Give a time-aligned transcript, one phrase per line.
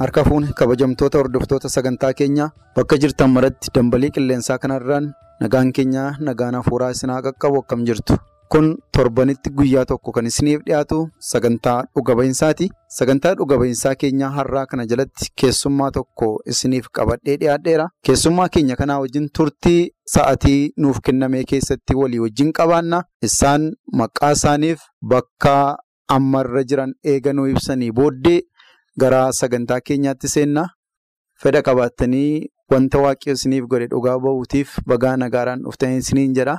[0.00, 5.06] Harka fuuni kabajamtoota hordoftoota sagantaa keenyaa bakka jirtan maratti dambalii qilleensaa kanarraan
[5.44, 8.16] nagaan keenyaa nagaan hafuuraa isinaa qaqqabu akkam jirtu.
[8.52, 10.98] Kun torbanitti guyyaa tokko kan isiniif dhiyaatu
[11.30, 12.14] sagantaa dhuga.
[12.98, 17.88] Sagantaa dhuga ba'iinsaa keenyaa har'aa kana jalatti keessummaa tokko isiniif qabadhee dhiyaadheera.
[18.06, 23.02] Keessummaa keenya kanaa wajjin turtii sa'atii nuuf kenname keessatti walii wajjin qabaanna.
[23.22, 24.80] Isaan maqaa isaaniif
[25.14, 25.56] bakka
[26.08, 28.40] ammarra jiran eeganuu ibsanii booddee.
[29.02, 30.64] Gara sagantaa keenyaatti seenna
[31.42, 32.30] fedha qabaattanii
[32.72, 36.56] wanta waaqayyo isiniif godhe dhugaa ba'uutiif bagaa nagaaraan dhuftanii isiniin jedha.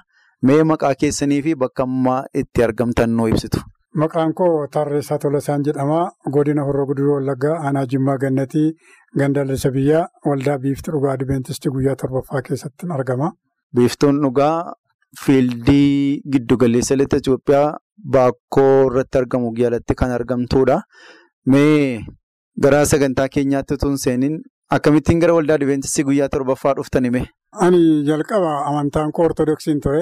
[0.47, 3.59] Mee maqaa keessanii fi bakka ammaa itti argamtan nuu ibsitu.
[4.01, 5.99] Maqaan koo Tarreessaa Tolasaan jedhama.
[6.35, 8.67] Godina Horroo Guduruu Wallaggaa Aanaa Jimmaa Gannatii
[9.21, 13.31] Gandalisa Biyyaa Waldaa Biiftuu Dhugaa Adibeentistii guyyaa torbaffaa keessatti argama.
[13.75, 14.73] Biiftuun dhugaa
[15.25, 17.67] fiildii giddugaleessa lixa Itoophiyaa
[18.15, 20.79] baakkoo irratti argamu jalatti kan argamtudha.
[21.51, 21.99] Mee
[22.63, 24.37] gara sagantaa keenyaatti utuu hin seenin
[24.77, 27.21] akkamittiin gara waldaa Adibeentistii guyyaa torbaffaa dhuftanime?
[27.65, 27.79] Ani
[28.09, 30.01] jalqaba amantaan koo Ortodoksiin ture.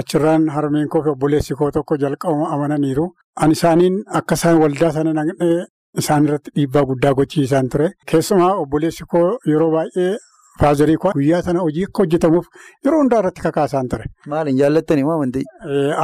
[0.00, 3.08] Achirraan harmeen koo fi obboleessi koo tokko jalqabuma amananiiru.
[3.40, 5.66] Ani isaaniin akka isaan waldaa sana naqnee
[6.02, 7.90] isaan irratti dhiibbaa guddaa gochiisaan ture.
[8.12, 10.14] Keessumaa obboleessi koo yeroo baay'ee
[10.60, 12.46] faazarii koo guyyaa sana hojii akka hojjetamuuf
[12.84, 14.04] yeroo hundaa irratti kakaasaan ture.
[14.34, 15.44] Maaliin jaallattanii moo amantii?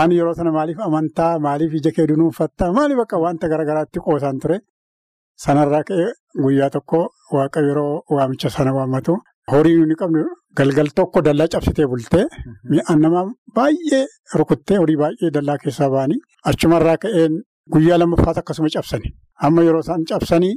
[0.03, 4.61] Ani yeroo sana maaliif amantaa maaliif ija kee dunuunfattaa maaliif akka wanta garaagaraatti qoosaan ture.
[5.45, 6.09] Sanarraa ka'ee
[6.45, 6.99] guyyaa tokko
[7.37, 9.15] waaqa yeroo waamicha sana waammatu
[9.53, 10.23] horii nuyi qabnu
[10.59, 12.25] galgal tokko dallaa cabsitee bultee
[12.73, 13.25] mi'aan namaa
[13.57, 14.03] baay'ee
[14.41, 16.19] rukuttee horii baay'ee dallaa keessaa ba'anii
[16.51, 17.33] achumarraa ka'een
[17.75, 19.09] guyyaa lammaffaas akkasuma cabsani.
[19.47, 20.55] Amma yeroo isaan cabsanii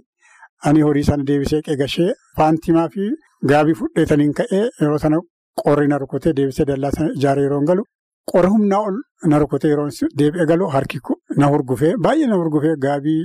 [0.68, 3.10] ani horii sana deebisee qeegashee faantimaa fi
[3.52, 5.18] gaabii fudheetaniin ka'ee yeroo sana
[5.64, 7.84] qorri na rukutee deebisee dallaa sana ijaaree yeroo galu
[8.32, 8.98] qorri humnaa ol
[9.32, 11.00] na rukutee yeroo deebi'ee galu harki
[11.42, 13.24] na hurgufee baay'ee na hurgufee gaabii.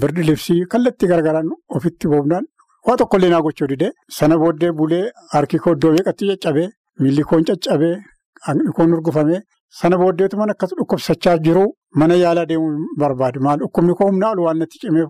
[0.00, 2.46] Birdi libsii kallattii garaagaraan ofitti boobnaan
[2.88, 6.68] waa tokkollee naa gochuu didee sana booddee bulee harki koo iddoo meeqatti caccabee
[7.02, 7.94] miilli koon caccabee
[8.46, 9.40] haqni koon hurgufamee
[9.80, 11.64] sana booddeetu mana akkas dhukkubsachaa jiru
[12.02, 12.72] mana yaalaa deemuu
[13.02, 15.08] barbaadu maal dhukkubni koo humnaa ol waan natti cimeef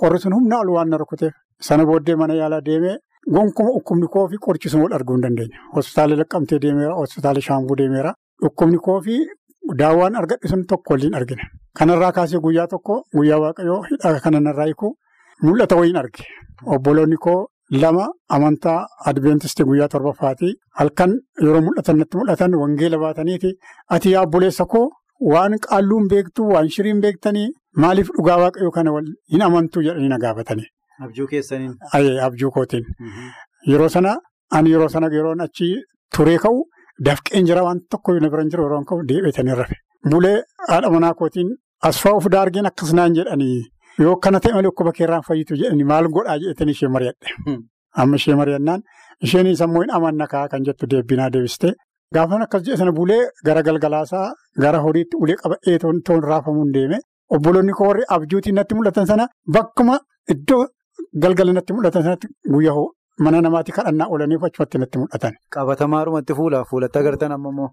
[0.00, 1.32] qorri sun humnaa ol waan na rukuteef
[1.68, 2.96] sana booddee mana yaalaa deemee
[3.34, 5.56] gonkuma dhukkubni koo fi qorichi sun wal arguu hin dandeenye.
[5.76, 8.12] Hospitaala laqqamtee deemeera hospitaala shaambuu deemeera.
[8.42, 9.16] Dhukkubni koo fi
[9.80, 11.44] daawwaan argadhe sun tokko waliin argina.
[11.78, 14.92] Kanarraa kaasee guyyaa tokko guyyaa waaqayyoo hidhaa kanarraa hiikuu
[15.42, 16.24] mul'ata wayiin arge.
[16.74, 18.06] Obboloonni koo lama
[18.36, 20.54] amantaa adventistii guyyaa torbaffaati.
[20.78, 21.12] Halkan
[21.42, 23.50] yeroo mul'atan natti mul'atan wangeela baataniiti.
[23.94, 24.86] Ati yaa obboleessa koo
[25.32, 27.48] waan qaalluun beektu waan shiriin beektanii
[27.82, 28.90] maaliif dhugaa waaqayyoo kana
[29.32, 30.66] hin amantuu jedhanii na gaafatanii.
[31.04, 31.74] Abjuu keessaniin.
[32.26, 32.84] Abjuu kootiin.
[33.70, 34.16] Yeroo sana
[34.58, 35.68] ani yeroo sana yeroon achi
[36.16, 36.64] turee ka'u
[37.06, 39.76] dafqeen jira waan tokko na bira jiru yeroo ka'u deebi'etanii rafe.
[40.10, 40.36] Bulee
[40.68, 41.48] haadha manaa kootiin
[41.88, 43.64] asfaa of daargeen akkas naan jedhanii
[44.04, 47.28] yoo kana ta'e malee dhukkuba keerraan fayyitu jedhanii maal godhaa jedhetanii ishee mari'adhe.
[48.00, 48.82] Amma ishee mari'annaan
[49.24, 51.68] isheen sammuu hin amanna kaa kan jettu deebbinaa deebiste.
[52.14, 54.26] Gaafan akkas jedhe sana bulee gara galgalaasaa
[54.64, 56.98] gara horiitti ulee qaba'ee toon raafamuun deeme
[57.36, 59.24] obboloonni koo warri abjuutiin natti mul'atan sana
[59.54, 59.96] bakkuma
[60.34, 60.60] iddoo
[61.22, 62.84] galgala natti mul'atan sanatti guyyaa
[63.24, 65.32] mana namaatti kadhannaa oolaniif achumatti natti mul'atan.
[65.54, 67.68] Qabatamaadhumatti fuulaaf fuulatti agartan amma moo?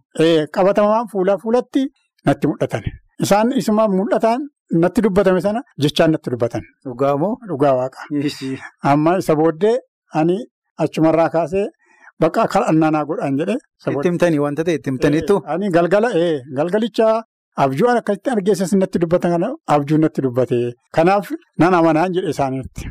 [0.56, 1.82] Qabatamaa fuulaa fuulatti
[2.28, 2.84] natti mul'atan.
[3.24, 4.40] Isaan isumaan mul'atan
[4.84, 6.62] natti dubbatame sana jechaan natti dubbatan.
[6.86, 7.34] Dhugaa moo?
[7.50, 8.00] Dhugaa waaqa.
[8.92, 9.76] Amma isa booddee
[10.20, 10.38] ani
[10.86, 11.68] achumarraa kaasee
[12.22, 13.58] bakka kadhannaa naa godhaan jedhee.
[13.92, 15.36] Itti himtanii wanta ta'e itti himtaniittu?
[15.54, 16.10] Ani galgala
[16.58, 17.08] galgalicha
[17.64, 20.58] abjuun akkasitti argeessas natti dubbatan kana abjuun natti dubbate.
[20.96, 21.28] Kanaaf
[21.60, 22.82] nan amanaan jedhe isaaniitti.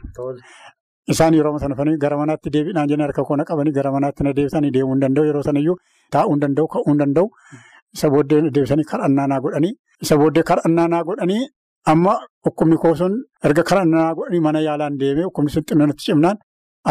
[1.08, 4.70] Isaan yeroo sana fanii gara manaatti deebiidhaan jennee harka koona qabanii gara manaatti na deebisanii
[4.76, 5.76] deemuu hin danda'u yeroo sanayyuu
[6.12, 7.26] taa'uu hin danda'u ka'uu hin danda'u.
[7.94, 9.72] Isa booddee deebisanii kadhannaa naa godhanii
[10.06, 11.42] isa booddee kadhannaa naa godhanii
[11.92, 12.14] amma
[12.44, 13.18] dhukkubni koo sun
[13.48, 16.38] erga kadhannaa naa godhanii mana yaalaan deemee dhukkubni sun xinnoo natti cimnaan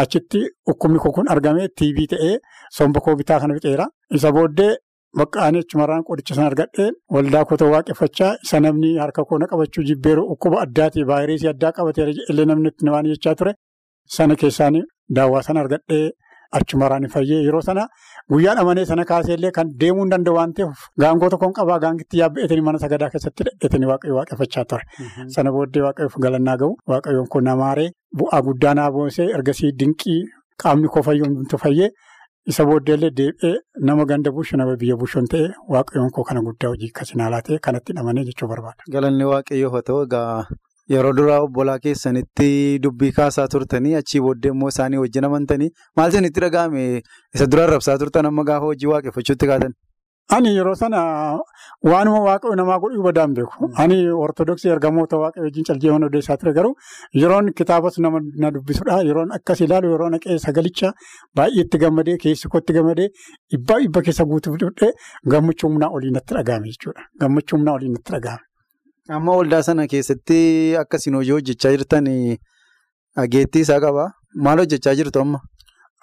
[0.04, 2.36] achitti dhukkubni kun argamee tiibii ta'ee
[2.78, 3.86] somba koo bitaa kana fixeera.
[4.16, 4.70] Isa booddee
[5.18, 10.22] bakka ani achumarraan qoricha sana argadhee waldaa koo waaqeffachaa isa namni harka koona qabachuu jibbeeru
[10.30, 13.52] dhukkuba addaati vaayirasii addaa qabateera illee namni itti waan jechaa ture.
[14.06, 14.82] Sana keessaan
[15.16, 16.10] daawwaa sana argadhee
[16.58, 17.86] achumaraan fayyee yeroo sana
[18.32, 22.64] guyyaan amanee sana kaaseellee kan deemuu hin danda'u waan ta'eef gaangoo tokkoon qabaa gaangitti yaabbeetanii
[22.68, 24.82] mana sagadaa keessatti dhedheetanii waaqayyo waaqeffachaa ture.
[25.36, 27.88] Sana booddee waaqayyoof galannaa gahu waaqayyoon kun namaaree
[28.22, 30.18] bu'aa guddaa naa boonsee ergasii dinqii
[30.64, 31.02] qaamni koo
[31.64, 31.90] fayyee
[32.52, 33.54] isa booddeellee deebi'ee
[33.90, 37.58] nama ganda bushu nama biyya bushuun ta'e waaqayyoon koo kana guddaa hojii akkasii naalaa ta'e
[37.68, 38.82] kanatti hidhamanii jechuu barbaada.
[38.96, 40.44] Galanni waaqayyoof haa ta'u egaa
[40.90, 46.40] yeroo duraa obbolaa keessanitti dubbii kaasaa turtanii achii booddee immoo isaanii wajjin amantanii maal isinitti
[46.44, 46.82] dhaga'ame
[47.34, 49.74] isa dura rabsaa turtan amma gaafa hojii waaqeffachuutti kaatan.
[50.34, 50.98] Ani yeroo sana
[51.90, 53.68] waanuma waaqayyo namaa godhuu badaan beeku.
[53.82, 53.96] Ani
[54.26, 56.74] ortodoksii ergamoota waaqayyo wajjin caljeewwan odeessaa ture garuu
[57.22, 59.00] yeroon kitaabas nama na dubbisudha.
[59.08, 60.92] Yeroon akkas ilaalu yeroo naqee sagalicha
[61.36, 63.08] baay'ee itti gammadee keessi kootti gammadee
[63.50, 64.92] dhibbaa dhibba keessa guutuuf dhufee
[65.34, 68.38] gammachuu humnaa olii natti dhaga'ame jechuudha.
[69.10, 72.06] Amma waldaa sana keessatti akkasiin hojii hojjechaa jirtan
[73.16, 74.10] dhageettii isaa qabaa?
[74.46, 75.40] Maal hojjechaa jirtu amma?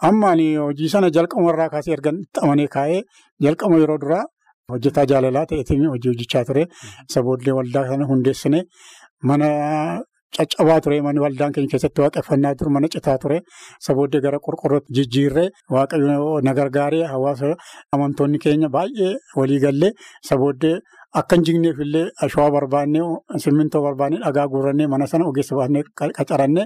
[0.01, 3.01] Amma hojii sana jalqaba irraa kaasee erga itti amanee kaa'ee
[3.47, 4.25] jalqaba yeroo duraa
[4.73, 6.67] hojjetaa jaalalaa ta'eetiin hojii hojjechaa ture.
[7.09, 8.63] Isa booddee waldaa sana hundeessine
[9.23, 9.47] mana
[10.37, 13.39] caccabaa ture manni waldaan keenya keessatti waaqeffannaa ture mana citaa ture.
[13.81, 17.55] Isa booddee gara qorqorrootti jijjiirree waaqayyo na gargaaree hawaasa
[17.95, 19.93] amantoonni keenya baay'ee walii gallee
[20.25, 20.75] isa booddee
[21.21, 23.03] akka hin jigneef illee ashawaa barbaannee
[23.45, 25.83] simmintoo barbaannee dhagaa guurannee mana sana ogeessa baafnee
[26.17, 26.65] qacarannee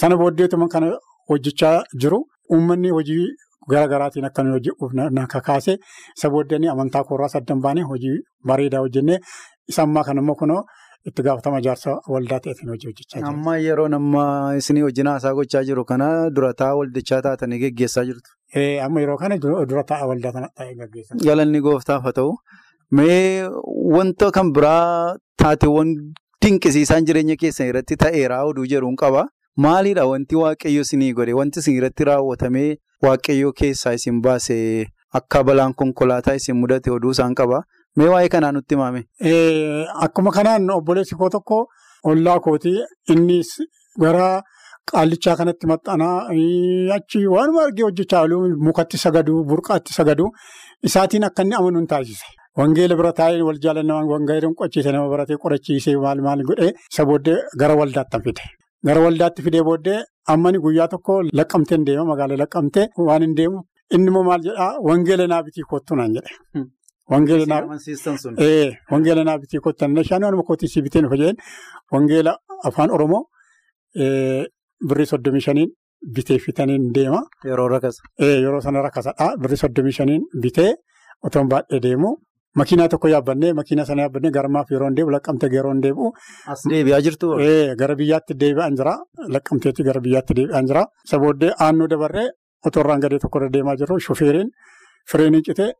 [0.00, 0.88] sana booddeetuma kana
[1.30, 2.18] hojjechaa jiru.
[2.54, 3.26] Uummanni hojii
[3.70, 4.72] garaagaraatiin akka hojii
[5.16, 5.78] na kakaase
[6.16, 9.18] isa booddee amantaa koorraa saddan baanee hojii bareedaa hojjennee
[9.68, 10.62] isa ammaa kan immoo kunoo
[11.08, 13.28] itti gaafatama ijaarsa waldaa ta'eetiin hojii hojjechaa jiru.
[13.32, 14.24] Amma yeroo amma
[14.60, 18.30] isinii wajjin haasaa gochaa jiru kana durataa waldichaa taatanii geggeessaa jirtu.
[18.86, 22.32] Amma yeroo kana durataa waldaa kana taa'ee geggeessaa Galanni gooftaaf haa ta'u.
[22.90, 23.44] Mee
[23.94, 25.90] wanta kan biraa taateewwan
[26.42, 29.26] dinqisiisaan jireenya keessan irratti ta'eeraa oduu jedhuun qaba.
[29.64, 31.34] Maalidha wanti waaqayyo isinii godhe?
[31.40, 32.76] Wanti isin irratti raawwatamee
[33.06, 34.86] waaqayyo keessaa isin baase
[35.20, 37.60] akka balaan konkolaataa isin mudate oduu isaan qaba.
[37.96, 39.04] Mee waa'ee kanaa nutti himame?
[40.06, 41.66] Akkuma kanaan obboleessi koo tokko
[42.04, 42.78] ollaa kootii
[43.14, 43.48] innis
[44.00, 44.42] gara
[44.92, 46.16] qaallichaa kanatti maxxanaa
[46.96, 48.24] achi waanuma argee hojjechaa
[48.68, 50.30] mukatti sagadu burqaatti sagadu
[50.82, 52.24] isaatiin akka inni amanu taasise.
[52.58, 57.36] Wangeela bira taa'ee wal jaalannaa wangeela qochiise nama baratee qorachiisee maal maal godhee isa booddee
[57.60, 58.42] gara waldaatti fide.
[58.86, 59.98] Gara waldaatti fidee booddee
[60.32, 63.58] ammani guyyaa tokko laqqamteen deema magaalaa laqqamtee waan hin deemu
[63.94, 66.32] inni immoo maal jedhaa wangeela naa bitii kottu naan jedhe.
[67.12, 67.46] Wangeela
[69.28, 71.36] naa bitii kottu jedhe waanuma kootii si bitee nufa jedheen
[71.94, 72.32] wangeela
[72.68, 73.22] afaan oromoo
[74.88, 75.70] birrii soddomii shaniin
[76.16, 77.20] bitee fitaniin deema.
[77.50, 78.02] Yeroo rakkasa.
[78.44, 80.72] Yeroo sana rakkasadha birrii soddomii shaniin bitee
[81.26, 82.10] otoo baadhee deemu.
[82.56, 86.12] Makiinaa tokko yaabbannee makiinaa sana yaabbannee garmaaf yeroo deebi'u laqqamtee yeroo deebi'u.
[86.48, 87.28] As deebi'aa jirtu?
[87.78, 88.94] Gara biyyaatti deebi'aan jira.
[89.36, 90.86] Laqqamteetti gara biyyaatti deebi'aan jira.
[91.04, 92.28] Isa booddee aannoo dabarree
[92.66, 94.48] otoo irraan gadee tokko irra deemaa jirru shufeeriin
[95.12, 95.70] fireeniin citee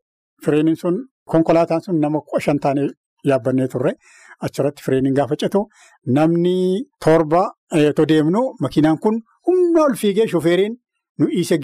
[0.45, 2.87] fireeniin sun konkolaataan sun nama shan taanee
[3.25, 3.93] yaabbannee turre.
[4.41, 5.65] Achirratti fireeniin gaafa citu
[6.05, 7.43] namni torba
[7.89, 10.77] otoo deemnu makiinaan kun humna ol fiigee shufeeriin
[11.19, 11.57] nu dhiise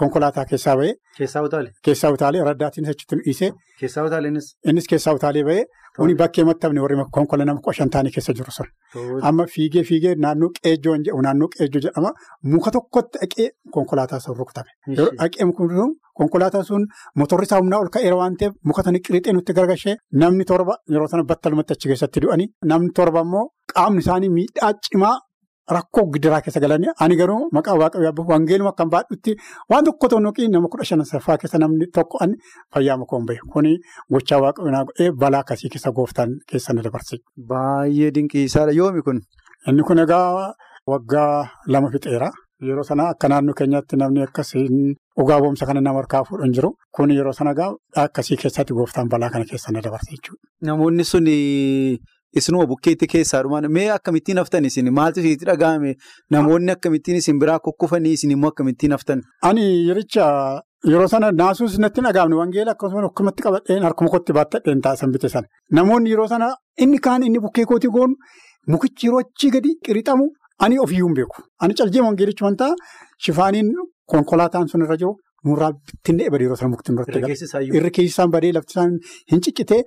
[0.00, 0.94] konkolaataa keessaa bahee.
[1.18, 1.72] Keessaa utaalee?
[1.84, 3.50] Keessaa utaalee raddaatiin achitti dhiisee.
[3.80, 4.46] Keessaa utaaleenis?
[4.68, 5.64] Innis keessaa utaalee bahee
[5.96, 8.66] kuni bakkee maxxanne warri konkolaataa nama kudha shan taanii keessa jiru sun.
[9.30, 10.96] Amma fiigee fiigee naannoo qeejjoo
[11.26, 12.12] naannoo qeejjoo jedhama
[12.52, 14.70] muka tokkotti dhaqee konkolaataa sun rukutame.
[14.96, 15.46] Dhaqee
[16.20, 20.44] konkolaataa sun motorri isaa humnaa ol ka'eera waan ta'eef muka sana qirixee nutti gargashee namni
[20.50, 23.44] torba yeroo sana battalumatti achi keessatti du'anii namni torba immoo
[23.74, 25.14] qaamni isaanii miidhaa cimaa.
[25.70, 29.36] Rakkoo gidiraa keessa galanii ani garuu maqaa waaqayyoo wangeeluma akkan baadhutti
[29.70, 32.34] waan tokko tonnoqii nama kudha shan saffaa keessa namni tokko ani
[32.74, 33.76] fayyaa makoon bahe kuni
[34.12, 37.16] gochaa waaqayyoo godhee balaa akkasii keessa gooftaan keessa na dabarse.
[37.50, 39.20] Baay'ee dinqiisaadha yoomi kun?
[39.68, 40.54] Inni kun egaa
[40.86, 42.30] waggaa lama fixeera.
[42.68, 46.70] Yeroo sana akka naannoo keenyatti namni akkasiin dhugaa boomsa kana nama harkaa fuudhu hin jiru.
[46.96, 47.70] Kun yeroo sana egaa
[48.02, 50.42] akkasii keessatti gooftaan balaa kana keessa na dabarse jechuudha.
[50.68, 51.26] Namoonni sun
[52.40, 55.94] isinuma bukkeetti keessaa dhumaan mee akkamittiin haftan isin maaltu isinitti dhaga'ame
[56.36, 59.22] namoonni akkamittiin isin biraa kukkufanii isin immoo akkamittiin haftan.
[59.48, 60.26] Ani yericha
[60.92, 65.46] yeroo sana naasuus natti dhaga'amne wangeela akkasumas akkumatti qabadheen harkuma kootti baattadheen taasisan bite sana.
[65.80, 66.54] Namoonni yeroo sana
[66.86, 68.14] inni kaan inni bukkee kootii goonu
[68.74, 70.28] mukichi yeroo achii gadi qirixamu
[70.64, 71.42] ani ofiyyuu hin beeku.
[71.60, 72.70] Ani caljee wangeelichi wanta
[73.26, 73.70] shifaaniin
[74.12, 75.14] konkolaataan sun irra jiru.
[75.48, 78.92] Murraa bittinnee badee yeroo sana irri keessaan badee lafti isaan
[79.32, 79.80] hin ciccitee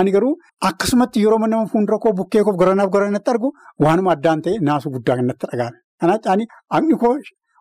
[0.00, 0.32] ani garuu
[0.70, 3.50] akkasumatti yeroo nama fuuldura koo bukkee koo garanaaf garanatti argu
[3.86, 5.78] waanuma addaan ta'e naasuu guddaa kan natti dhaga'ame.
[6.00, 7.14] Kanaaf ani haqni koo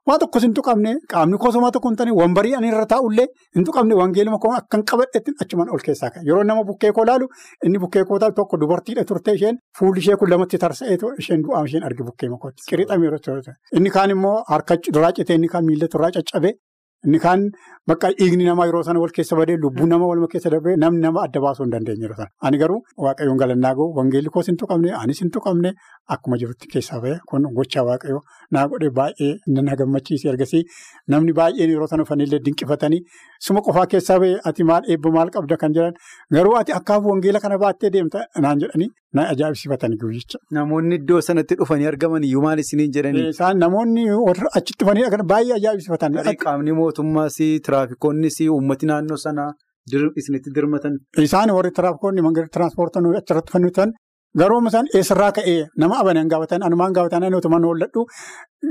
[0.10, 3.26] waan tokkos hin tuqamne qaamni koo somaa tokko hin taane wambarii ani irra taa'ullee
[3.58, 7.28] hin tuqamne wangeeluma koo akkan qabadhetti achumaan ol keessaa ka'e yeroo nama bukkee koo laalu
[7.66, 11.66] inni bukkee koo taa'u tokko dubartiidha turte isheen fuulli ishee kun lamatti tarsa'eetu isheen du'aa
[11.70, 16.12] isheen argi bukkee makooti qirixamee inni kaan immoo harka duraa citee inni kaan miila irraa
[16.18, 16.54] caccabe.
[17.06, 17.42] Inni kaan
[17.88, 21.24] bakka dhiigni namaa yeroo sana wal keessa badee lubbuun nama waluma keessa darbee namni nama
[21.28, 22.30] adda baasuu hin dandeenye yeroo sana.
[22.42, 25.72] Ani garuu waaqayyoon galannaa gahu wangeelli koos hin tuqamne anis hin tuqamne
[26.16, 28.22] akkuma jirutti keessaa ba'e kun gochaa waaqayyoo
[28.58, 30.64] naa godhe baay'ee na gammachiise ergasii
[31.16, 33.02] namni baay'een yeroo sana dhufanillee dinqifatanii
[33.48, 35.94] suma qofaa keessaa ba'e ati maal eebba maal qabda kan jedhan
[36.38, 40.38] garuu ati akkaafu wangeela kana baattee deemta naan jedhanii na ajaa'ibsiifatanii guyyicha.
[40.56, 43.24] Namoonni iddoo sanatti dhufanii argaman iyyuu maal isiniin jedhanii?
[43.34, 44.04] Isaan namoonni
[44.60, 46.18] achitti dhufanii baay'ee ajaa'ibsiifatan.
[47.70, 49.50] Tiraafikoonnis uummati naannoo sanaa
[50.22, 50.98] isinitti dirmatan.
[51.28, 53.94] Isaan warri tiraafikoonni mangala tiraanspoortii achirratti fannisan
[54.38, 58.04] garuu isaan eessarraa ka'ee nama abanan gaafatan anumaan gaafatan ani otumaan oolladhu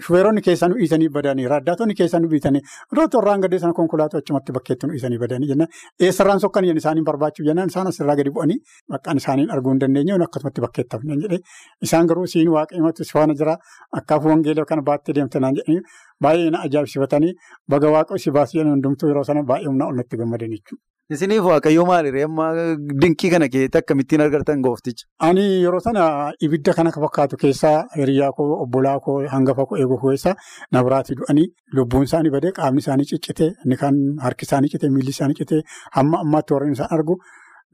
[0.04, 2.60] shufeeronni keessaa nu dhiisanii badanii raaddaatonni keessaa nu dhiisanii
[2.92, 5.70] yeroo torraan gadee sana konkolaataa achumatti bakkeetti nu dhiisanii badanii jennaan
[6.08, 8.58] eessarraan sokkanii isaaniin barbaachuuf jennaan isaan asirraa gadi bu'anii
[8.94, 11.40] maqaan isaaniin arguu hin dandeenye akkasumatti bakkeetti hafneen jedhee.
[11.88, 13.56] Isaan garuu siin waaqayyooti si faana jira
[14.02, 15.82] akkaafuu wangeela kana baattee deemtanaan jedhanii
[16.26, 17.32] baay'ee na ajaa'ibsifatanii
[17.74, 20.82] baga waaqayyo si baasii hundumtuu yeroo sana baay'ee humnaa ol natti gammadan jechuudha.
[21.14, 22.46] Isiniif waaqayyoo maalirree amma
[23.02, 25.06] dinqii kana keessatti akkamittiin argartan goofticha?
[25.28, 26.02] Ani yeroo sana
[26.46, 30.34] ibidda kana fakkaatu keessaa hiriyaa koo obbolaa koo hangafa koo eeguu keessaa
[30.72, 31.46] na biraatti du'anii
[31.78, 33.96] lubbuun isaanii badee qaamni isaanii ciccitee inni kan
[34.26, 35.62] harki isaanii citee miilli isaanii citee
[35.96, 37.16] hamma ammaatti warreen isaan argu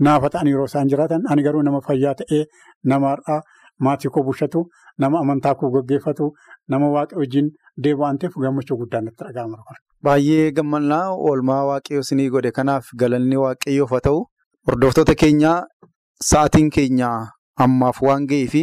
[0.09, 2.43] naafa ta'anii yeroo isaan jiraatan ani garuu nama fayyaa ta'ee
[2.95, 3.41] nama har'aa
[3.87, 4.65] maatii koo bulchatu
[4.99, 6.29] nama amantaa koo gaggeeffatu
[6.69, 7.51] nama waaqa wajjin
[7.83, 9.59] deebi'u waan ta'eef gammachuu guddaan natti dhaga'ama.
[10.05, 14.21] Baay'ee gammannaa oolmaa waaqayyoo isinii godhe kanaaf galanni waaqayyoof haa ta'u
[14.69, 15.59] hordoftoota keenyaa
[16.31, 17.11] sa'aatiin keenya
[17.67, 18.55] ammaaf waan ga'eef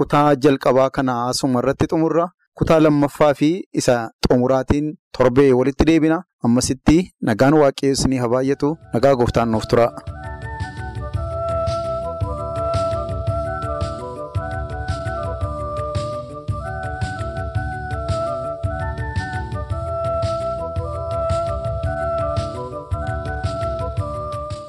[0.00, 2.28] kutaa jalqabaa kana asuma irratti xumurra
[2.60, 3.50] kutaa lammaffaa fi
[3.82, 3.96] isa
[4.28, 6.98] xumuraatiin torbee walitti deebina ammasitti
[7.30, 9.88] nagaan waaqayyoo isinii haa baay'atu nagaa gooftaan nuuf tura.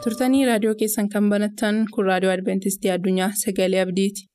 [0.05, 4.29] Turtanii raadiyoo keessan kan banattan kun raadiyoo adventistii addunyaa sagalee abdiiti.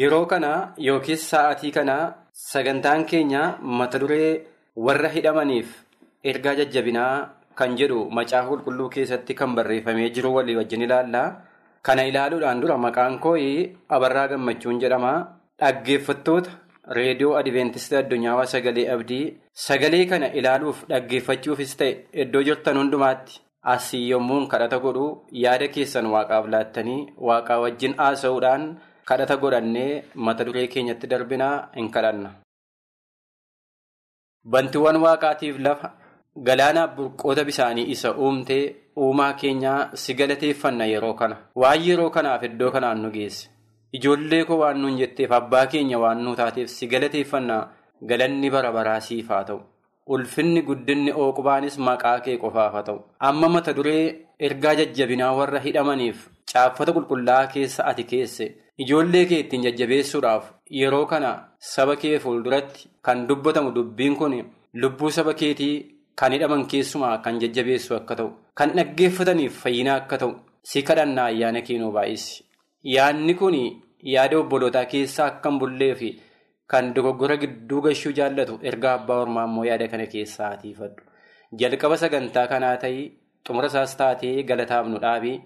[0.00, 1.96] Yeroo kana yookiis sa'aatii kana
[2.32, 4.40] sagantaan keenya mata duree
[4.86, 5.68] warra hidhamaniif
[6.32, 7.12] ergaa jajjabinaa
[7.58, 11.22] kan jedhu macaafa qulqulluu keessatti kan barreeffamee jiru walii wajjin ilaalla.
[11.82, 15.12] Kana ilaaluudhaan dura maqaan koo'ii Abarraa Gammachuun jedhama.
[15.60, 16.50] Dhaggeeffattoota
[16.96, 19.24] reediyoo Adiveentistii Addunyaa Sagalee Abdii
[19.66, 21.90] sagalee kana ilaaluuf dhaggeeffachuufis ta'e
[22.24, 23.40] iddoo jirtan hundumaatti
[23.74, 25.06] asii yommuun kadhata godhu
[25.44, 28.64] yaada keessan waaqaaf laattanii waaqaa wajjin haasa'uudhaan
[29.10, 32.30] kadhata godhannee mata duree keenyatti darbinaa hin kadhanna.
[34.52, 35.92] Bantiiwwan waaqaatiif lafa
[36.48, 38.64] galaanaaf burqoota bisaanii isa uumtee.
[38.96, 41.36] Uumaa keenyaa si galateeffanna yeroo kana.
[41.56, 43.48] Waan yeroo kanaaf iddoo kanaan nu geesse
[43.96, 47.56] ijoollee koo waan nuun jetteef abbaa keenya waan nu taateef si galateeffanna.
[48.08, 49.60] Galanni bara baraa siif haa ta'u.
[50.14, 52.98] Ulfinni guddinni ooqubaanis maqaa kee qofaaf ta'u.
[53.28, 58.44] Amma mata duree ergaa jajjabinaa warra hidhamaniif caaffata qulqullaa'aa keessa ati keesse.
[58.78, 64.34] Ijoollee kee ittiin jajjabeessuudhaaf yeroo kana saba kee fuulduratti kan dubbatamu dubbiin kun
[64.74, 65.91] lubbuu saba keetii.
[66.18, 70.32] Kan hidhaman keessumaa kan jajjabeessu akka ta'u kan dhaggeeffataniif fayyina akka ta'u
[70.70, 72.44] si kadhannaa ayyaana keenuu baay'isi.
[72.94, 73.56] Yaadni kun
[74.14, 76.10] yaada obbolootaa keessaa akka hin bullee fi
[76.74, 81.02] kan dogoggora gidduu gashuu jaallatu ergaa abbaa ormaa immoo yaada kana keessaa atiifadhu.
[81.60, 83.02] Jalqaba sagantaa kanaa ta'ii
[83.46, 85.36] xumura isaas taatee galataaf nu dhaabii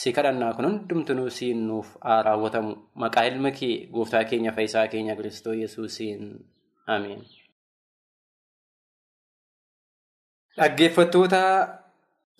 [0.00, 5.16] si kadhannaa kun hundumtuu siin nuuf haa raawwatamu maqaa ilma kee gooftaa keenya fayyisaa keenya
[5.18, 6.22] kiristoos yesuusiin
[6.94, 7.22] ameen.
[10.58, 11.40] Dhaggeeffattoota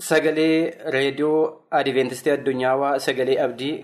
[0.09, 3.75] sagalee reediyoo Adiveentistii Addunyaa sagalee abdii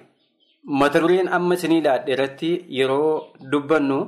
[0.83, 3.11] mata dureen amma isinii ilaadhe irratti yeroo
[3.53, 3.99] dubbannu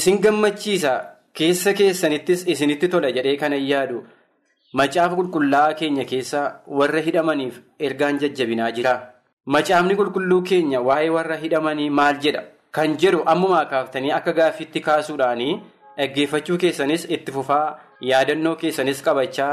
[0.00, 0.92] isin gammachiisa
[1.40, 4.04] keessa keessanittis isinitti tola jedhee kana yaadu
[4.80, 6.42] macaafa qulqullaa'aa keenya keessa
[6.80, 8.94] warra hidhamaniif ergaan jajjabinaa jira.
[9.46, 12.42] Macaafni qulqulluu keenya waa'ee warra hidhamanii maal jedha
[12.76, 15.60] kan jedhu ammumaa kaaftanii akka gaaffiitti kaasuudhaanii
[15.98, 17.66] dhaggeeffachuu keessanis itti fufaa.
[18.10, 19.52] yaadannoo keessanis qabachaa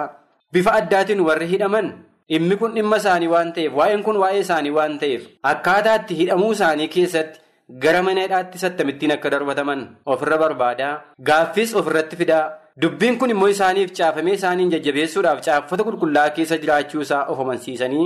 [0.53, 1.85] bifa addaatiin warri hidhaman
[2.31, 6.87] dhimmi kun dhimma isaanii waan ta'eef waa'een kun waa'ee isaanii waan ta'eef akkaataatti hidhamuu isaanii
[6.95, 7.39] keessatti
[7.83, 10.91] gara mana hidhaatti sattamittiin akka darbataman ofirra barbaadaa
[11.29, 12.43] gaaffis ofirratti fidaa
[12.81, 18.05] dubbiin kun immoo isaaniif caafamee isaaniin jajjabeessuudhaaf caaffata qulqullaa'aa keessa jiraachuu isaa of amansiisanii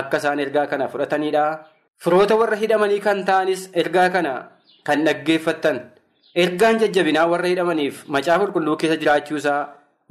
[0.00, 1.44] akka isaan ergaa kana fudhatanidha
[2.06, 4.34] firoota warra hidhamanii kan ta'anis ergaa kana
[4.86, 5.78] kan dhaggeeffattan.
[6.44, 9.60] Ergaan jajjabinaa warra hidhamaniif macaafa qulqulluu keessa jiraachuusaa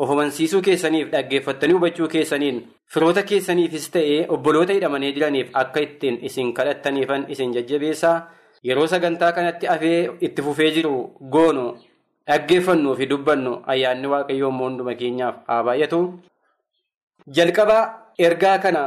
[0.03, 2.57] of amansiisuu keessaniif dhaggeeffattanii hubachuu keessaniin
[2.93, 8.15] firoota keessaniifis ta'ee obboloota hidhamanii jiraniif akka ittiin isin kadhattaniifan isin jajjabeessaa
[8.69, 10.93] yeroo sagantaa kanatti afee itti fufee jiru
[11.35, 11.65] goonu
[12.27, 15.99] dhaggeeffannuu fi dubbannu ayyaanni waaqayyoo hunduma keenyaaf haa baay'atu.
[17.35, 17.77] Jalqaba
[18.27, 18.83] ergaa kana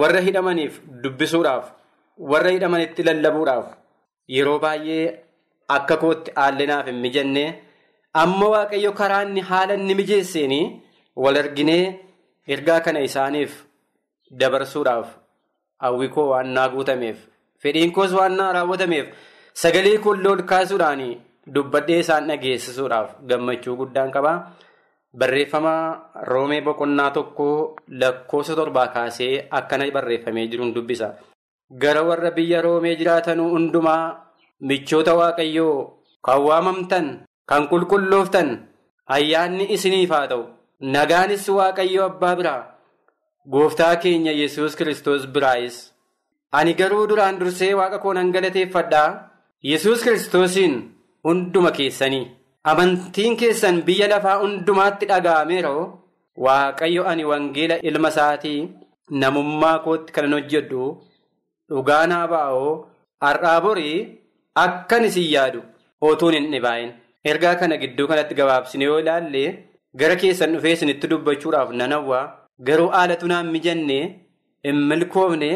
[0.00, 1.64] warra hidhamaniif dubbisuudhaaf
[2.32, 3.66] warra hidhamanitti lallabuudhaaf
[4.36, 5.04] yeroo baay'ee
[5.74, 7.44] akka kootti haallinaaf hin mijanne
[8.22, 10.54] amma waaqayyo karaa inni haala inni mijeesseen
[11.24, 11.84] wal arginee
[12.56, 13.52] ergaa kana isaaniif
[14.40, 15.08] dabarsuudhaaf
[15.84, 17.16] hawwi koo waan naa guutameef
[17.62, 19.06] fedhiin koos waan naa raawwatameef
[19.62, 21.02] sagalee kolloo ol kaasuudhaan
[21.54, 24.32] dubbadhee isaan dhageessisuudhaaf gammachuu guddaan qaba.
[25.18, 25.74] Barreeffama
[26.28, 31.08] roomee boqonnaa tokko lakkoofsa torbaa kaasee akkana barreeffamee jiruun dubbisa.
[31.82, 34.25] Gara warra biyya roomee jiraatan hundumaa
[34.60, 35.76] michoota waaqayyoo
[36.26, 37.06] kan waamamtan
[37.50, 38.48] kan qulqullooftan
[39.16, 40.44] ayyaanni isiniif haa ta'u
[40.94, 42.62] nagaanis waaqayyoo abbaa biraa
[43.52, 45.76] gooftaa keenya yesus kristos biraayis.
[46.56, 49.08] Ani garuu duraan dursee waaqa koo nan galateeffadhaa
[49.70, 50.74] yesus kristosiin
[51.24, 52.26] hunduma keessanii.
[52.70, 55.82] Amantiin keessan biyya lafaa hundumaatti dhaga'ameeroo
[56.44, 58.60] waaqayyo ani wangeela ilma isaatii
[59.20, 60.84] namummaa kootti kan hojjedhu
[61.70, 62.70] dhugaa naa ba'oo
[63.24, 63.98] har'aa borii
[64.64, 65.60] akkan isin yaadu
[66.08, 66.90] otuun hin dhibaa'in.
[67.30, 69.44] Ergaa kana gidduu kanatti gabaabsine yoo ilaalle
[70.00, 72.24] gara keessan dhufee isinitti dubbachuudhaaf nan hawwaa
[72.68, 73.98] garuu haalatu naan mijanne
[74.66, 75.50] hin milkoofne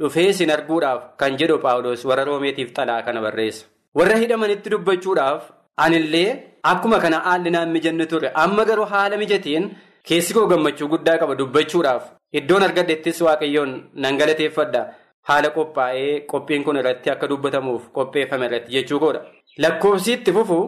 [0.00, 3.66] dhufee isin arguudhaaf kan jedhu paawuloos warra roomeetiif xalaa kana barreessa.
[3.98, 5.42] Warra hidhamanitti dubbachuudhaaf.
[5.84, 6.30] Anillee
[6.70, 9.64] akkuma kana haalli naan mijanne ture amma garuu haala mijateen
[10.08, 12.02] keessi koo gammachuu guddaa qaba dubbachuudhaaf
[12.38, 13.72] iddoon argadhettis waaqayyoon
[14.04, 14.82] nan galateeffadha
[15.28, 19.20] haala qophaa'ee qophiin kun irratti akka dubbatamuuf qopheeffame irratti jechuu koodha.
[19.62, 20.58] Lakkoofsi itti fufu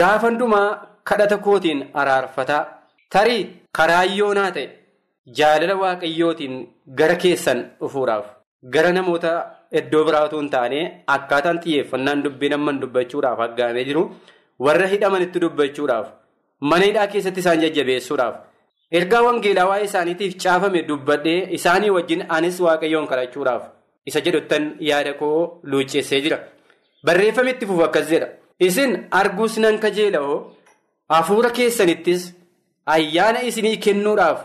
[0.00, 0.68] gaafa hundumaa
[1.10, 2.62] kadhata kootiin araarfataa
[3.16, 3.42] tarii
[3.78, 4.66] karaayyoo naa ta'e
[5.38, 6.56] jaalala waaqayyootiin
[6.98, 8.26] gara keessan dhufuudhaaf
[8.74, 9.32] gara namoota
[9.80, 10.80] iddoo biraa otoo hin taane
[11.16, 14.04] akkaataan xiyyeeffannaan dubbii namman dubbachuudhaaf aggaamee jiru.
[14.66, 16.06] warra hidhamanitti dubbachuudhaaf
[16.70, 18.34] mana hidhaa keessatti isaan jajjabeessuudhaaf
[19.00, 23.62] ergaa wangeelaa waa'ee isaaniitiif caafame dubbadhee isaanii wajjin anis waaqayyoon kadhachuudhaaf
[24.08, 26.38] isa jedhuttan yaada koo luucceessee jira
[27.06, 28.28] barreeffame itti fufu akkas jedha
[28.66, 30.36] isin arguus nan kajeela'oo
[31.14, 32.22] hafuura keessanittis
[32.94, 34.38] ayyaana isinii kennuudhaaf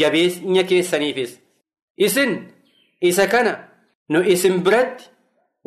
[0.00, 1.32] jabeenya keessaniifis
[2.06, 2.32] isin
[3.10, 3.52] isa kana
[4.12, 5.04] nu isin biratti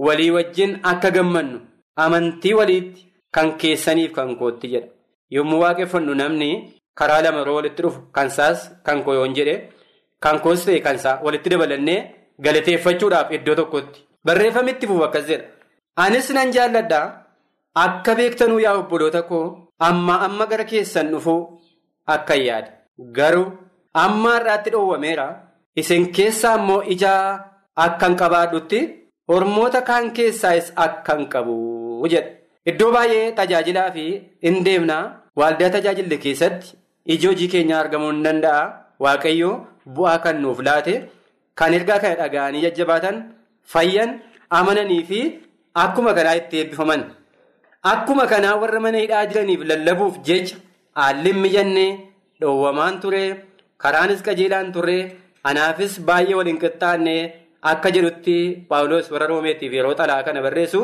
[0.05, 1.59] walii wajjin akka gammannu
[2.03, 3.01] amantii waliitti.
[3.35, 4.87] Kan keessaniif kan kootti jedha.
[5.35, 6.47] Yommuu waaqeffannu namni
[6.99, 9.53] karaa lama yeroo walitti dhufu kan isaas kan koo yoon jedhe
[10.23, 11.99] kan koos ta'e kan isaa walitti dabalannee
[12.45, 13.99] galateeffachuudhaaf iddoo tokkotti.
[14.25, 15.45] Barreeffamni itti fufu akkas jedha.
[16.03, 17.05] Anis nan jaalladhaa
[17.85, 19.45] akka beektanuu yaa obboloota koo
[19.87, 21.39] amma amma gara keessan dhufuu
[22.15, 22.69] akka yaada.
[23.17, 23.47] Garuu
[24.03, 25.27] amma har'aatti dhoowwameera.
[25.81, 27.23] Isin keessaa immoo ijaa
[27.85, 28.79] akkan qabaadhutti
[29.29, 31.55] hormoota kaan keessaas akkan qabu
[32.13, 32.29] jedha.
[32.69, 34.05] Iddoo baay'ee tajaajilaa fi
[34.45, 35.03] hin deemnaa
[35.39, 36.75] waldaa tajaajille keessatti
[37.13, 38.63] iji hojii keenyaa argamuu hin danda'a.
[39.03, 39.53] Waaqayyoo
[39.95, 40.93] bu'aa kan nuuf laate
[41.59, 43.15] kan ergaa kana dhaga'anii jajjabaatan
[43.73, 44.09] fayyan
[44.59, 45.19] amananii fi
[45.83, 47.01] akkuma kanaa itti eebbifaman.
[47.91, 50.55] Akkuma kanaa warra mana hidhaa jiraniif lallabuuf jecha
[50.99, 51.89] haalli mijannee
[52.41, 53.23] dhoowwamaan ture
[53.83, 54.97] karaanis qajeelaan ture
[55.49, 57.15] anaafis baay'ee waliin qixxaanne
[57.71, 58.35] akka jedhutti
[58.69, 60.81] paawuloos warra roomeetiif yeroo xalaa kana barreessu.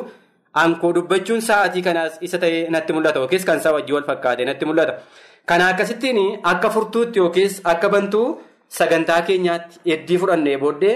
[0.62, 4.65] Ankoo dubbachuun sa'aatii kanaas isa ta'ee natti mul'ata yookiis kan isaa wajjii wal fakkaate natti
[4.69, 4.93] mul'ata.
[5.49, 6.19] Kana akkasittiin
[6.51, 8.27] akka furtuutti yookiis akka bantuu
[8.77, 10.95] sagantaa keenyaatti heddii fudhannee booddee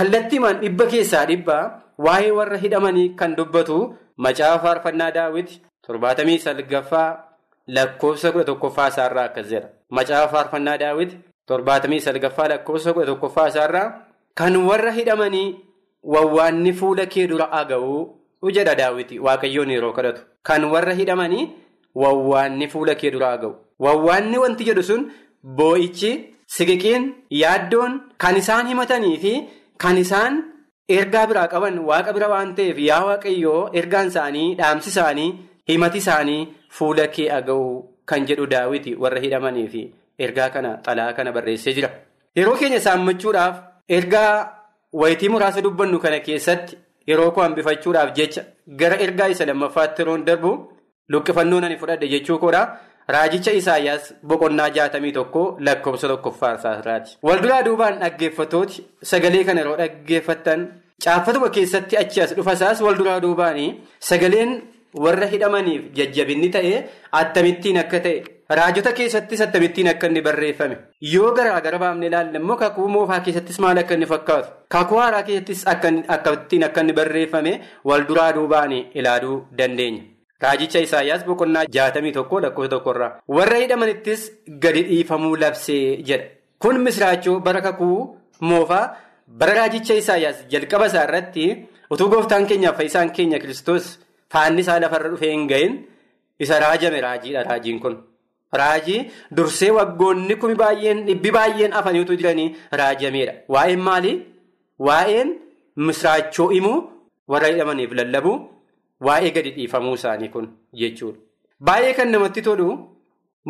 [0.00, 1.62] kallattiimaan dhibba keessaa dhibbaa
[2.06, 3.78] waa'ee warra hidhamanii kan dubbatu
[4.26, 7.08] macaafa faarfannaa daawwiti torbaatamii salgaffaa
[7.78, 9.68] lakkoofsa kudha tokkoffaa isaarraa akkas jedha.
[9.96, 13.88] Macaafa faarfannaa daawwiti torbaatamii salgaffaa lakkoofsa kudha tokkoffaa isaarraa
[14.42, 15.48] kan warra hidhamanii
[16.14, 18.00] wawwaanni fuula kee dura aga'uu.
[18.56, 21.46] jedha daawwiti waaqayyoon yeroo kadhatu kan warra hidhamanii
[22.02, 23.54] wawwaanni fuula kee duraa ga'u
[23.86, 25.00] wawwaanni wanti jedhu sun
[25.60, 26.10] boo'ichi
[26.56, 27.04] siqiqiin
[27.42, 29.32] yaaddoon kan isaan himatanii fi
[29.82, 30.34] kan isaan
[30.98, 35.30] ergaa biraa qaban waaqa bira waan ta'eef yaa waaqayyoo ergaan isaanii dhaamsi isaanii
[35.70, 36.40] himati isaanii
[36.76, 37.68] fuula kee aga'u
[38.10, 39.82] kan jedhu daawwiti warra hidhamanii fi
[40.26, 41.90] ergaa kana xalaa kana barreessee jira
[42.40, 43.54] yeroo keenya saammachuudhaaf
[43.98, 44.32] ergaa
[45.00, 46.76] wayitii muraasa dubbannu kana keessatti.
[47.10, 48.42] Yeroo koo hambifachuudhaaf jecha
[48.80, 50.50] gara ergaa isa lammaffaatti yeroon darbu
[51.12, 52.60] luqqifannoo nani fudhadhe jechuu koodha.
[53.14, 57.16] Raajicha Isaayyaas boqonnaa jaatamii tokko lakkoofsa tokkoffaa isaati.
[57.28, 60.66] Walduraa duubaan dhaggeeffatooti sagalee kana yeroo dhaggeeffattan
[61.04, 63.70] caaffatuma keessatti achi as dhufa isaas walduraa duubaanii
[64.08, 64.52] sagaleen
[65.04, 66.74] warra hidhamaniif jajjabinni ta'e
[67.22, 68.22] attamittiin akka ta'e
[68.60, 70.76] raajota keessattis akkamittiin akka inni barreeffame
[71.14, 75.64] yoo garaagara baafne ilaalle immoo kakuu moofaa keessattis maal akka inni fakkaatu kakuu haaraa keessattis
[76.16, 77.52] akkamittiin akka inni barreeffame
[77.92, 80.02] wal duraa duubaan ilaaluu dandeenya.
[80.42, 84.20] Raajicha Isaayyaas boqonnaa jaatamii tokko lakkoofsa tokkorraa warra hidhamanittis
[84.64, 86.26] gadi dhiifamuu labsee jedha.
[86.62, 88.84] Kun misraachoo bara kakuu moofaa
[89.40, 91.46] bara raajicha Isaayyaas jalqaba isaa irratti
[91.90, 93.86] utuu gooftaan keenyaaf fayyisaan keenya Kiristoos
[94.32, 95.74] faanni isaa lafarra dhufee hin gahin
[96.46, 97.96] isa raajame raajiidha raajiin kun.
[98.60, 99.00] Raajii
[99.36, 103.32] dursee waggoonni kumi baay'een dhibbi baay'een afaniitu jiranii raajameedha.
[103.54, 104.14] Waa'een maalii?
[104.86, 105.34] Waa'een
[105.88, 106.78] misraachoo himuu
[107.34, 108.36] warra hidhamaniif lallabuu.
[109.06, 110.46] Waa'ee gadi dhiifamuu isaanii kun
[110.80, 111.18] jechuudha.
[111.66, 112.66] Baay'ee kan namatti tolu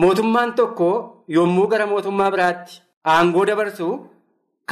[0.03, 0.89] mootummaan tokko
[1.37, 2.81] yommuu gara mootummaa biraatti
[3.15, 3.89] aangoo dabarsu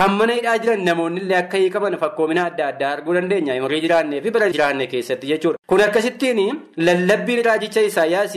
[0.01, 3.55] kan mana hidhaa jiran namoonni illee akka hiikaman fakkoomina adda addaa arguu dandeenya.
[3.61, 5.59] Umurii jiraannee fi bara jiraanne keessatti jechuudha.
[5.67, 6.41] Kun akkasittiin
[6.89, 8.35] lallabbiin raajicha Isaayyaas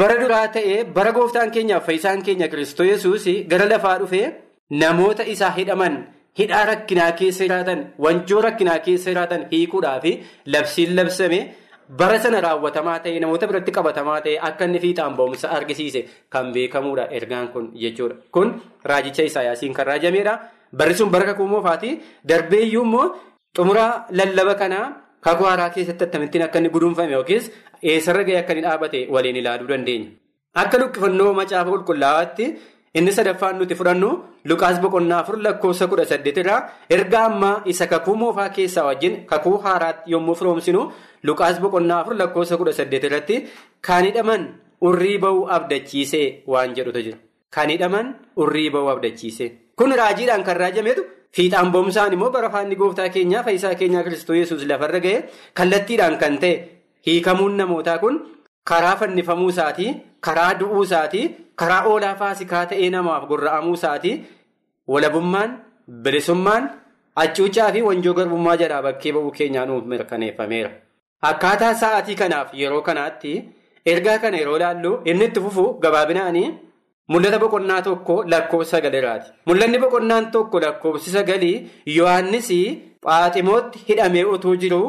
[0.00, 4.26] bara duraa ta'ee bara gooftaan keenyaaf fayyisaan keenya Kiristoos gara lafaa dhufee
[4.70, 5.96] namoota isaa hidhaman.
[6.38, 10.04] Hidhaa rakkinaa keessa jiraatan wanjoo rakkinaa keessa jiraatan hiikuudhaaf
[10.54, 11.38] labsiin labsame
[12.00, 16.00] bara sana raawwatamaa ta'e namoota biratti qabatamaa ta'e akka inni fiixaan ba'umsa argisiise
[16.34, 18.16] kan beekamuudha ergaan kun jechuudha.
[18.34, 18.48] Kun
[18.84, 20.34] raajicha Isaayyaasiin kan raajameedha.
[20.78, 21.90] Barri sun bara kakuu moofaati.
[22.28, 23.06] Darbeeyyuu immoo
[23.56, 24.86] xumura lallaba kanaa
[25.26, 27.50] kakuu haaraa keessatti akkamittiin akka inni guduunfame yookiis
[27.82, 30.08] eessarra gahee akka inni dhaabate waliin ilaaluu dandeenya.
[30.62, 32.44] Akka luqqifannoo macaafa qulqullaa'aatti.
[32.98, 34.10] Inni sadaffaan nuti fudhannu
[34.50, 36.60] Lukaas boqonnaa afur lakkoofsa kudha saddeet irraa
[36.96, 40.82] erga ammaa isa kakuu moofaa keessaa wajjin kakuu haaraatti yommuu firoomsinu
[41.28, 43.36] Lukaas boqonnaa afur lakkoofsa kudha saddeet irratti
[43.88, 44.46] kan hidhaman
[44.88, 47.18] urrii ba'uu abdachiisee waan jedhutu jira.
[47.54, 49.50] Kan hidhaman urrii ba'uu abdachiisee.
[49.76, 51.02] Kun raajiidhaan kan raajameetu
[51.36, 55.18] fiixaan ba'umsaan immoo bara faanni gooftaa keenyaa fayyisaa keenyaa Kiristoos Yesuus lafarra ga'e
[55.54, 56.54] kallattiidhaan kan ta'e
[57.06, 58.16] hiikamuun namootaa kun
[58.70, 59.90] karaa fannifamuu isaatii
[60.28, 61.26] karaa du'uu isaatii.
[61.60, 64.16] karaa oolaa faasikaa ta'ee namaaf gurra'amuu isaatii
[64.94, 65.52] walabummaan
[66.04, 66.64] bilisummaan
[67.20, 70.70] hacuuccaa fi wanjoo garbummaa jalaa bakkee ba'uu keenyaa nuuf mirkaneeffameera.
[71.30, 73.32] Akkaataa sa'aatii kanaaf yeroo kanaatti
[73.92, 76.46] ergaa kana yeroo ilaallu inni itti fufu gabaabinaanii
[77.14, 79.30] mul'ata boqonnaa tokko lakkoofsa sagaliraati.
[79.46, 81.56] Mul'anni boqonnaan tokko lakkoofsi sagalii
[81.96, 82.50] Yohaannis
[83.06, 84.82] Phaaximootti hidhamee utuu jiru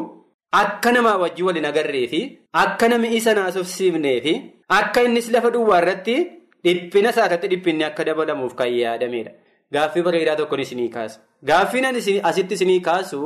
[0.52, 2.20] akka namaa wajjin waliin agarree fi
[2.64, 4.34] akka namni isa naasofsiifnee fi
[4.80, 6.16] akka innis lafa duwwaa irratti.
[6.64, 9.30] Dhiphina isaarratti dhiphinni akka dabalamuuf kan yaadamedha.
[9.72, 11.20] Gaaffii bareedaa tokkoon isinii kaasa.
[11.48, 11.84] Gaaffiin
[12.30, 13.18] asitti isinii kaasu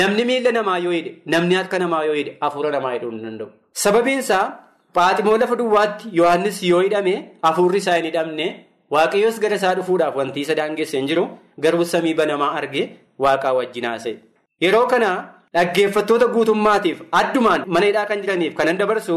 [0.00, 3.48] namni miila namaa yoo hidhe namni harka namaa yoo hidhe hafuura namaa hidhuu hin danda'u.
[3.72, 4.58] Sababiin isaa
[4.96, 8.46] Phaaximoo lafa duwwaatti Yohaannis yoo hidhame hafuurri isaa hin hidhamne
[8.94, 11.22] waaqayyoos gara isaa dhufuudhaaf wanti isa daangessee hin jiru
[11.66, 12.82] garuu samii banamaa arge
[13.26, 14.16] waaqaa wajjin haasa'e.
[14.64, 15.10] Yeroo kana
[15.54, 19.16] dhaggeeffattoota guutummaatiif addumaan mana hidhaa kan jiraniif kanan dabarsu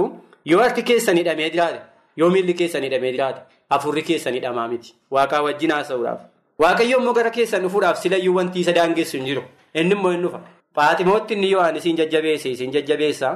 [0.52, 1.80] yoo harki keessan hidhamee jiraate.
[2.18, 4.94] Yoo miilli keessan hidhamee jiraate hafuurri keessan hidhamaa miti.
[5.12, 6.20] Waaqaa wajjin haasa'uudhaaf.
[6.62, 9.44] Waaqayyo immoo gara keessan dhufuudhaaf silayyuu wanti isa daangessu hin jiru.
[9.74, 10.40] Inni immoo hin dhufa.
[10.76, 13.30] Phaaximootti inni Yohaannis hin jajjabeesse isin jajjabeessa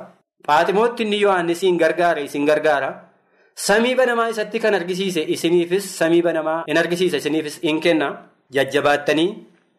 [0.47, 2.89] Phaaximootti inni Yohaannis isin gargaara isin gargaara.
[3.67, 8.09] Samii banamaa isatti kan argisiise isiniifis samii banamaa hin argisiisa isiniifis hin kenna.
[8.57, 9.29] Jajjabaattanii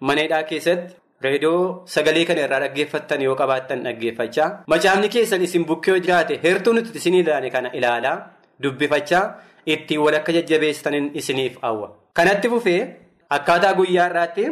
[0.00, 0.94] mana hidhaa keessatti.
[1.24, 6.72] Reediyoo sagalee kana irraa dhaggeeffattan yoo qabaattan dhaggeeffachaa macaafni keessan isin bukkee yoo jiraate heertuu
[6.76, 8.16] nuti isin ilaane kana ilaalaa.
[8.62, 9.24] Dubbifachaa
[9.66, 11.88] ittiin wal akka jajjabeessaniin isiniif hawwa.
[12.16, 12.80] Kanatti fufee
[13.36, 14.44] akkaataa guyyaa irraatti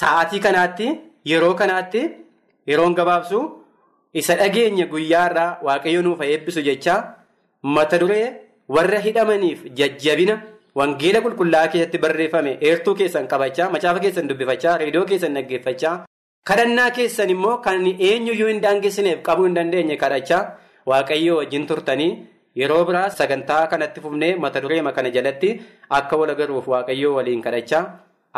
[0.00, 0.88] sa'aatii kanaatti
[1.30, 2.02] yeroo kanaatti
[2.70, 3.40] yeroon gabaabsu
[4.20, 7.00] isa dhageenya guyyaa irraa waaqayyo nuuf eebbisu jechaa
[7.74, 8.26] mata duree
[8.76, 10.36] warra hidhamaniif jajjabina
[10.78, 15.94] wangeela qulqullaa'aa keessatti barreeffame heertuu keessan qabachaa macaafa keessan dubbifachaa reediyoo keessan dhaggeeffachaa
[16.50, 20.42] kadhannaa keessan immoo kan eenyuyyuu hin daangessineef qabuu hin dandeenye kadhachaa
[20.90, 22.12] waaqayyo wajjin turtanii.
[22.60, 25.48] Yeroo biraa sagantaa kanatti fufnee mata dureema kana jalatti
[25.96, 27.82] akka wal agaruuf waaqayyoo waliin kadhachaa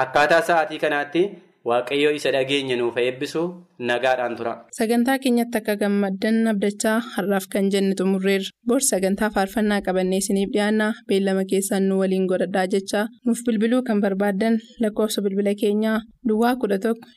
[0.05, 1.23] akkaataa sa'aatii kanaatti
[1.71, 3.43] waaqayyoo isa dhageenya nuuf eebbisu
[3.89, 4.53] nagaadhaan tura.
[4.79, 8.51] Sagantaa keenyatti akka gammaddan abdachaa har'aaf kan jenne xumurreerra.
[8.69, 14.01] Bor sagantaa faarfannaa qabannee isiniif dhiyaanna beellama keessaan nu waliin godhadhaa jechaa nuuf bilbiluu kan
[14.05, 17.09] barbaaddan lakkoofsa bilbila keenyaa Duwwaa kudha tokko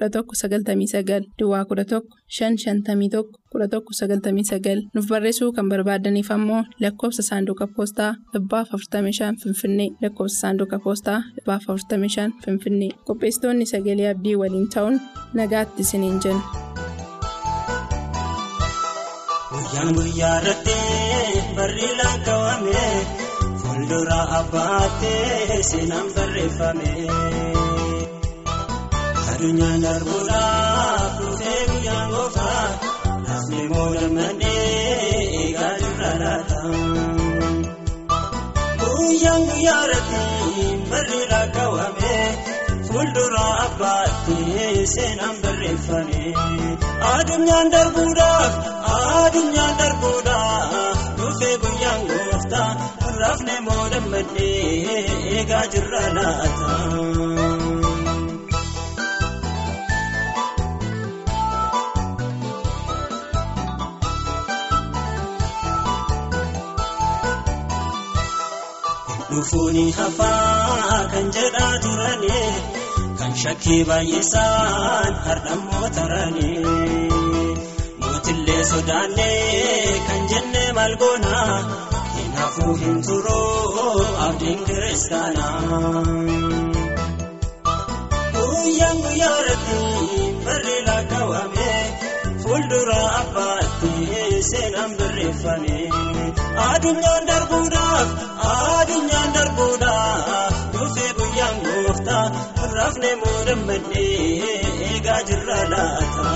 [0.00, 3.92] shan shantamii tokko kudha tokko sagaltamii sagal Duwwaa kudha tokko shan shantamii tokko kudha tokko
[3.92, 10.38] sagaltamii sagal nuuf barreessuu kan barbaadaniif ammoo lakkoofsa saanduqa poostaa dhibbaaf afurtamii shan finfinnee lakkoofsa
[10.42, 15.00] saanduqa poostaa dhibbaaf afurtamii shan finfinnee qopheessitoonni sagalee abdii waliin ta'uun
[15.34, 16.42] nagaatti isiniin jenna.
[19.52, 20.78] Guyyaan guyyaa irratti
[21.56, 22.86] barri lakkaawame
[23.62, 26.90] fuuldura abbaatee seenaan barreeffame.
[29.42, 32.66] Adunyaan darbuudhaaf dhufee guyyaan gooftaa
[33.28, 36.60] lafni moo gammadee eegaa jirra laata.
[38.82, 40.20] guyyaa irratti
[40.92, 42.14] barri lakkaawame
[42.90, 44.38] fuuldura abbaatti
[44.94, 46.22] seenaan barreeffame
[47.14, 48.52] addunyaan darbuudhaaf
[49.24, 52.70] addunyaan darbuudhaaf dhufee guyyaan gooftaa
[53.22, 55.02] rafne moo dammadhee
[55.34, 57.21] eegaa jirra laata.
[69.52, 72.38] Dhufuuni hafaa kan jedhaa turani
[73.18, 76.52] kan shakkii baay'isaan hardhammoo tarani
[78.04, 81.42] mootillee sodaannee kan jenne maal goona
[82.16, 85.46] hin hafuu hin turuu abdiin kiristaana.
[88.38, 89.80] Guyyaan guyyaa irratti
[90.48, 91.70] barri lakkaawame
[92.42, 93.61] fuuldura abbaatti
[94.50, 95.76] seenaan barreeffame.
[96.68, 98.08] Addunyaan darbuudhaaf
[98.52, 102.24] addunyaan darbuudhaaf dhufee guyyaan gooftaa
[102.76, 106.30] rafne moo dammadhee eegaa jirra laata.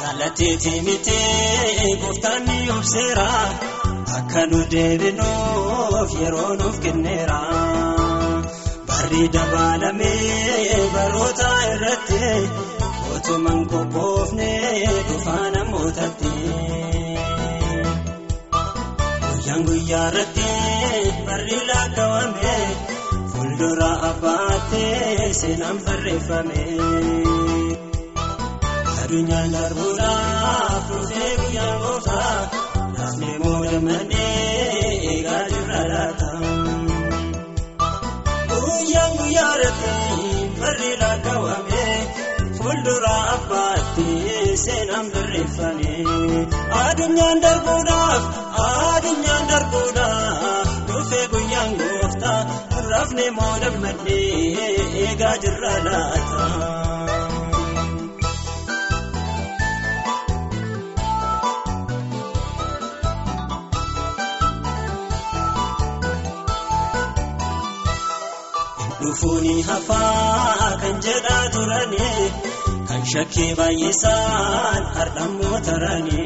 [0.00, 3.26] Jaallateetii mitee gooftaan ni obseera
[4.34, 7.40] akka nu deebinuuf yeroo nuuf kenneera.
[8.88, 12.22] Barri dabaalamee baroota irratti
[13.14, 14.50] otumaan qophoofne
[15.08, 16.32] dhufaa namootatti.
[19.28, 20.48] Guyyaan guyyaa irratti
[21.26, 22.56] barri lakkaawame
[23.32, 26.62] fuuldura abbaattee seenaan barreeffame.
[29.02, 32.36] Addunyaan darbuudhaaf dhufee guyyaan gooftaa
[32.98, 33.60] rafne moo
[39.68, 41.84] irratti barri lakkaawame
[42.58, 44.06] fuuldura abbaatti
[44.64, 45.92] seenaan barreeffame.
[46.82, 48.22] Addunyaan darbuudhaaf
[48.66, 52.40] addunyaan darbuudhaaf dhufee guyyaan gooftaa
[52.90, 56.44] rafne moo dammadhee eegaa jirra laata.
[69.24, 72.08] Dhufuuni hafaa kan jedhaa turani
[72.88, 76.24] kan shakkii baay'isaan hardhammoo tarani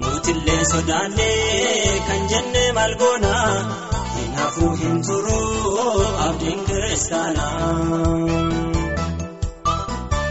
[0.00, 3.34] mootillee sodaannee kan jenne maal goona
[4.16, 7.46] hin hafuu hin turuu abdiin kiristaana.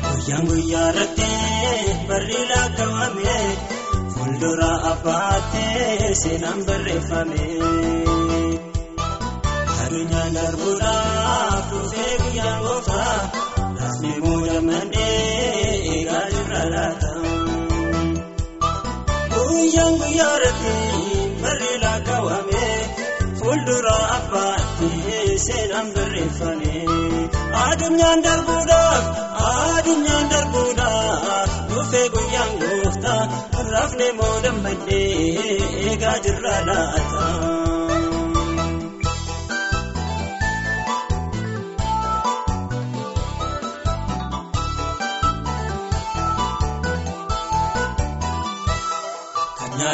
[0.09, 1.31] Guyyaan guyyaa irratti
[2.11, 3.37] barri lakkaawame
[4.17, 7.43] fuuldura abbaattee seenaan barreeffame.
[9.93, 13.17] Addunyaan darbuudhaaf dhufee guyyaan gooftaa
[13.81, 17.11] rafne moo dammadhee eegaa jirra laata.
[19.33, 20.73] Guyyaan guyyaa irratti
[21.43, 22.65] barri lakkaawame
[23.41, 24.89] fuuldura abbaatti
[25.45, 26.73] seenaan barreeffame.
[27.67, 29.05] Addunyaan darbuudhaaf
[29.51, 33.21] addunyaan darbuudhaaf dhufee guyyaan gooftaa
[33.73, 35.07] rafne moo dammadhee
[35.85, 37.25] eegaa jirra laata.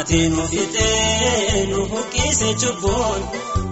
[0.00, 3.22] Nyaatee nu fixee nu buqqise cubbuun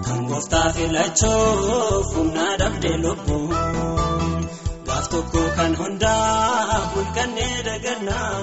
[0.07, 4.43] kan gooftaa filachuuf humnaa dhabdee lubbuun
[4.87, 8.37] gaaf tokko kan hundaa bulkannee dagannaa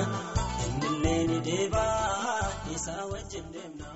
[0.65, 3.87] innillee ni deebaa isaa wajjin deemna.